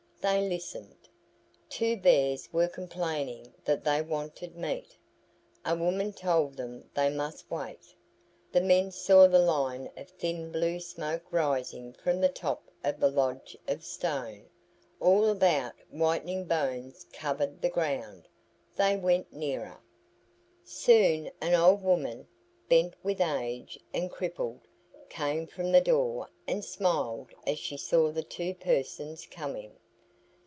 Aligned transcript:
They 0.23 0.47
listened. 0.47 1.09
Two 1.67 1.97
bears 1.97 2.53
were 2.53 2.67
complaining 2.67 3.55
that 3.65 3.83
they 3.83 4.03
wanted 4.03 4.55
meat. 4.55 4.95
A 5.65 5.75
woman 5.75 6.13
told 6.13 6.57
them 6.57 6.87
they 6.93 7.09
must 7.09 7.49
wait. 7.49 7.95
The 8.51 8.61
men 8.61 8.91
saw 8.91 9.27
the 9.27 9.39
line 9.39 9.89
of 9.97 10.11
thin 10.11 10.51
blue 10.51 10.79
smoke 10.79 11.23
rising 11.31 11.93
from 11.93 12.21
the 12.21 12.29
top 12.29 12.69
of 12.83 12.99
the 12.99 13.09
lodge 13.09 13.57
of 13.67 13.83
stone. 13.83 14.45
All 14.99 15.27
about 15.27 15.73
whitening 15.89 16.43
bones 16.45 17.03
covered 17.11 17.59
the 17.59 17.69
ground. 17.69 18.27
They 18.75 18.97
went 18.97 19.33
nearer. 19.33 19.81
Soon 20.63 21.31
an 21.41 21.55
old 21.55 21.81
woman, 21.81 22.27
bent 22.69 22.93
with 23.01 23.21
age 23.21 23.79
and 23.91 24.11
crippled, 24.11 24.61
came 25.09 25.47
from 25.47 25.71
the 25.71 25.81
door 25.81 26.29
and 26.45 26.63
smiled 26.63 27.33
as 27.47 27.57
she 27.57 27.75
saw 27.75 28.11
the 28.11 28.21
two 28.21 28.53
persons 28.53 29.25
coming. 29.25 29.77